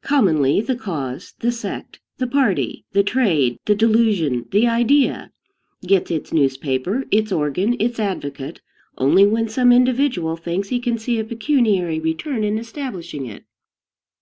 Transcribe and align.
Commonly, 0.00 0.62
the 0.62 0.76
cause, 0.76 1.34
the 1.40 1.52
sect, 1.52 2.00
the 2.16 2.26
party, 2.26 2.86
the 2.92 3.02
trade, 3.02 3.58
the 3.66 3.74
delusion, 3.74 4.46
the 4.50 4.66
idea, 4.66 5.30
gets 5.82 6.10
its 6.10 6.32
newspaper, 6.32 7.04
its 7.10 7.30
organ, 7.30 7.76
its 7.78 8.00
advocate, 8.00 8.62
only 8.96 9.26
when 9.26 9.46
some 9.46 9.72
individual 9.72 10.38
thinks 10.38 10.70
he 10.70 10.80
can 10.80 10.96
see 10.96 11.18
a 11.18 11.22
pecuniary 11.24 12.00
return 12.00 12.44
in 12.44 12.56
establishing 12.56 13.26
it. 13.26 13.44